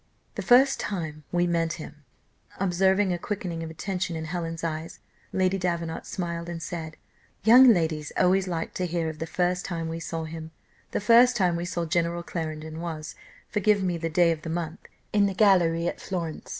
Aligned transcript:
"The 0.33 0.41
first 0.41 0.79
time 0.79 1.25
we 1.31 1.45
met 1.45 1.73
him," 1.73 2.03
observing 2.59 3.13
a 3.13 3.19
quickening 3.19 3.61
of 3.61 3.69
attention 3.69 4.15
in 4.15 4.25
Helen's 4.25 4.63
eyes, 4.63 4.97
Lady 5.31 5.59
Davenant 5.59 6.07
smiled, 6.07 6.49
and 6.49 6.59
said, 6.59 6.97
"Young 7.43 7.71
ladies 7.71 8.11
always 8.17 8.47
like 8.47 8.73
to 8.73 8.87
hear 8.87 9.09
of 9.09 9.19
'the 9.19 9.27
first 9.27 9.63
time 9.63 9.89
we 9.89 9.99
saw 9.99 10.23
him.' 10.23 10.49
The 10.89 11.01
first 11.01 11.35
time 11.35 11.55
we 11.55 11.65
saw 11.65 11.85
General 11.85 12.23
Clarendon 12.23 12.79
was 12.79 13.13
forgive 13.47 13.83
me 13.83 13.95
the 13.95 14.09
day 14.09 14.31
of 14.31 14.41
the 14.41 14.49
month 14.49 14.79
in 15.13 15.27
the 15.27 15.35
gallery 15.35 15.87
at 15.87 16.01
Florence. 16.01 16.49